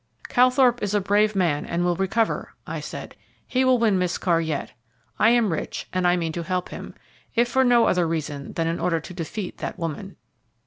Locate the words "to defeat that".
8.99-9.77